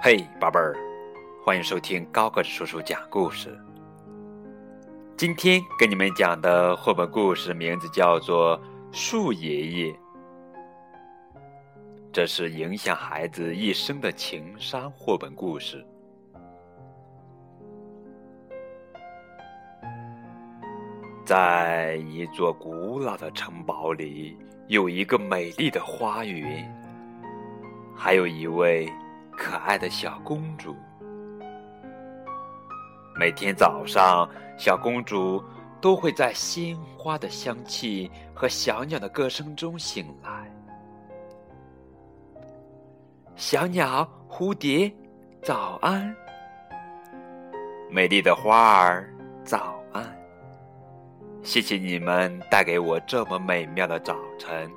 [0.00, 0.76] 嘿，宝贝儿，
[1.44, 3.58] 欢迎收听高个子叔叔讲故事。
[5.16, 8.56] 今天给你们讲的绘本故事名字叫做
[8.92, 9.92] 《树爷爷》，
[12.12, 15.84] 这是影响孩子一生的情商绘本故事。
[21.24, 24.38] 在一座古老的城堡里，
[24.68, 26.72] 有一个美丽的花园，
[27.96, 28.88] 还有一位
[29.38, 30.74] 可爱的小公主。
[33.16, 35.42] 每天早上，小公主
[35.80, 40.52] 都会在鲜花的香气和小鸟的歌声中醒来。
[43.36, 44.92] 小鸟、蝴蝶，
[45.40, 46.14] 早安！
[47.88, 49.08] 美丽的花儿，
[49.44, 50.04] 早安。
[51.44, 54.68] 谢谢你们带给我这么美妙的早晨。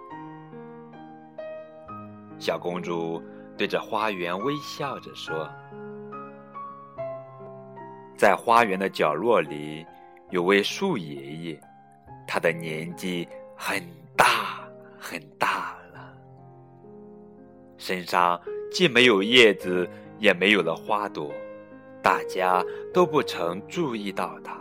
[2.38, 3.21] 小公主
[3.57, 5.47] 对着花园微笑着说
[8.17, 9.85] ：“在花园的角落里，
[10.30, 11.61] 有位树爷爷，
[12.27, 13.83] 他的年纪很
[14.16, 16.13] 大很大了，
[17.77, 18.39] 身上
[18.71, 21.31] 既没有叶子，也没有了花朵，
[22.02, 24.58] 大家都不曾注意到他。”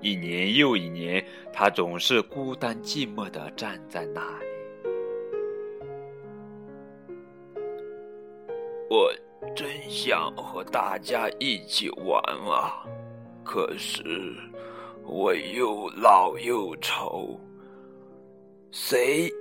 [0.00, 4.51] 一年又一年，他总是孤单寂寞的站在那里。
[8.92, 9.10] 我
[9.56, 12.84] 真想和大家一起玩啊，
[13.42, 14.02] 可是
[15.02, 17.40] 我又老又丑，
[18.70, 19.32] 谁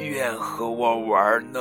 [0.00, 1.60] 愿和我玩呢？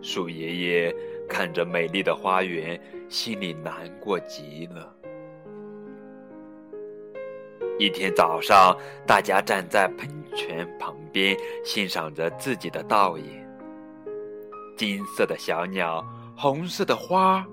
[0.00, 0.96] 树爷爷
[1.28, 4.94] 看着美丽的花园，心里难过极了。
[7.80, 13.47] 一天早上，大家站在喷泉旁边，欣赏着自己的倒影。
[14.78, 16.06] 金色的小鸟，
[16.36, 17.44] 红色的花，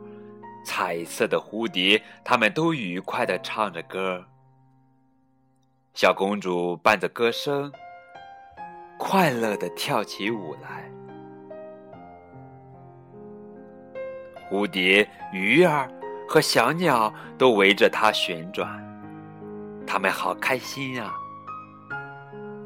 [0.64, 4.24] 彩色的蝴蝶，它们都愉快地唱着歌。
[5.96, 7.72] 小公主伴着歌声，
[9.00, 10.88] 快乐地跳起舞来。
[14.48, 15.92] 蝴蝶、鱼儿
[16.30, 18.70] 和小鸟都围着它旋转。
[19.88, 21.12] 他们好开心呀！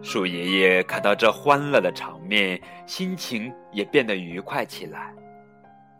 [0.02, 5.14] 树爷爷看到这欢乐的场面，心情也变得愉快起来。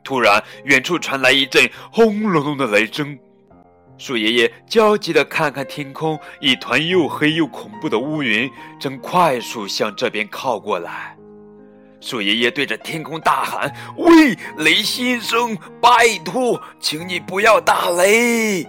[0.04, 3.18] 突然，远处传来一阵轰隆隆的雷声。
[3.98, 8.50] 树爷爷焦急地看看天空，一团又黑又恐怖的乌云
[8.80, 11.16] 正快速向这边靠过来。
[12.00, 18.66] 树爷爷对着天空大喊：“喂，雷先生，拜托，请你不要打雷！”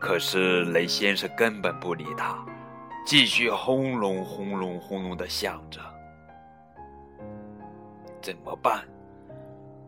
[0.00, 2.36] 可是雷先生根本不理他，
[3.04, 5.80] 继续轰隆轰隆轰隆的响着。
[8.22, 8.82] 怎么办？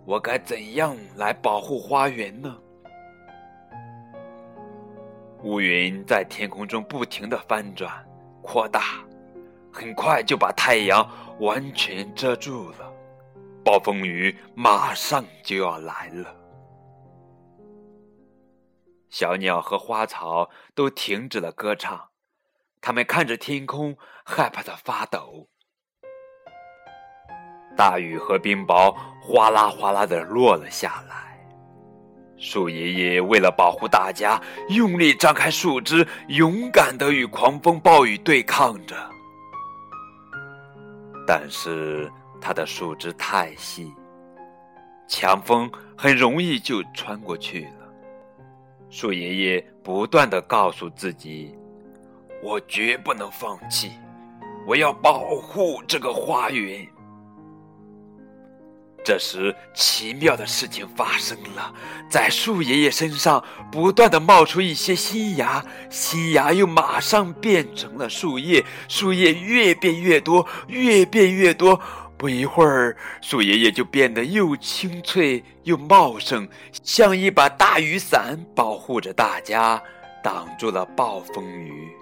[0.05, 2.55] 我该怎样来保护花园呢？
[5.43, 7.91] 乌云在天空中不停的翻转、
[8.43, 9.03] 扩大，
[9.73, 11.09] 很快就把太阳
[11.41, 12.93] 完全遮住了。
[13.65, 16.37] 暴风雨马上就要来了。
[19.09, 22.09] 小鸟和花草都停止了歌唱，
[22.87, 25.49] 他们看着天空，害怕的发抖。
[27.77, 31.37] 大雨和冰雹哗啦哗啦的落了下来。
[32.37, 38.95] 树爷爷为了保护大家，用力张开树枝，勇敢的与狂风暴雨对抗着。
[41.27, 42.09] 但是
[42.41, 43.93] 他的树枝太细，
[45.09, 45.69] 强风
[45.99, 47.93] 很容易就穿过去了。
[48.89, 51.53] 树爷爷不断的告诉自己
[52.47, 53.91] ：“我绝不能放弃，
[54.69, 56.87] 我要保护这个花园。”
[59.05, 61.75] 这时，奇妙的事情发生了，
[62.09, 63.43] 在树爷爷身上
[63.73, 71.81] 不断的冒出一些新芽，新芽又马上变成了树叶，树叶越变越多，越变越多。
[72.17, 76.49] 不一会儿，树爷爷就变得又清脆又茂盛，
[76.85, 79.83] 像一把大雨伞，保护着大家，
[80.23, 81.96] 挡住了暴风雨。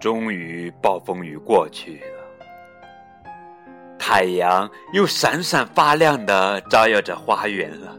[0.00, 3.30] 终于，暴风雨过去了，
[3.98, 7.94] 太阳又闪闪发亮的照耀着花园了。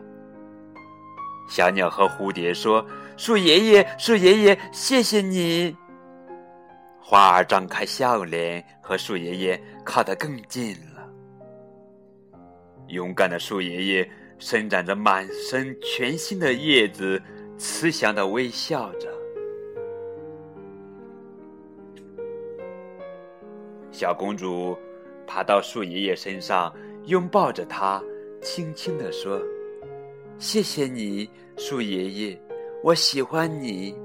[1.47, 2.83] 小鸟和蝴蝶说
[3.17, 5.75] ：“树爷爷，树爷爷，谢谢你。”
[6.99, 11.07] 花儿张开笑脸，和树爷爷靠得更近了。
[12.87, 14.09] 勇敢的树爷爷
[14.39, 17.21] 伸展着满身全新的叶子，
[17.57, 19.10] 慈祥的微笑着。
[24.01, 24.75] 小公主
[25.27, 26.75] 爬到树爷爷身上，
[27.05, 28.01] 拥抱着他，
[28.41, 29.39] 轻轻地说
[30.41, 32.41] ：“谢谢你，树爷爷，
[32.81, 33.95] 我喜欢你。”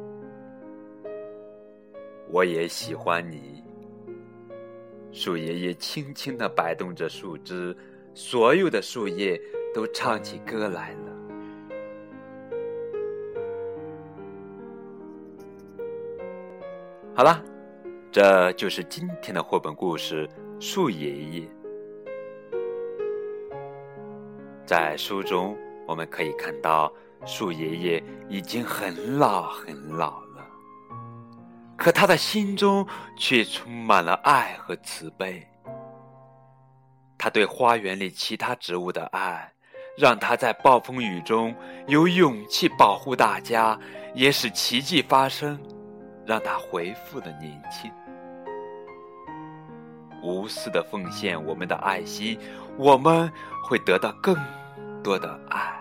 [2.29, 3.65] 我也喜欢你。
[5.13, 7.75] 树爷爷轻轻地摆动着树枝，
[8.13, 9.41] 所有的树叶
[9.75, 11.17] 都唱起歌来了。
[17.15, 17.43] 好了，
[18.17, 20.27] 这就是今天的绘本故事
[20.59, 21.41] 《树爷爷》。
[24.65, 25.55] 在书中，
[25.87, 26.91] 我们可以看到
[27.27, 30.43] 树爷爷已经很老很老了，
[31.77, 32.87] 可他的心中
[33.19, 35.47] 却充满了爱和慈悲。
[37.19, 39.53] 他对花园里其他植物的爱，
[39.99, 41.55] 让他在暴风雨中
[41.87, 43.79] 有勇气保护大家，
[44.15, 45.61] 也使奇迹发生。
[46.25, 47.89] 让他恢复了年轻，
[50.23, 52.39] 无私的奉献我们的爱心，
[52.77, 53.31] 我们
[53.65, 54.37] 会得到更
[55.03, 55.73] 多的爱。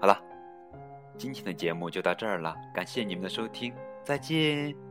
[0.00, 0.18] 好了，
[1.16, 3.72] 今天的节目就到这儿了，感谢你们的收听，
[4.04, 4.87] 再见。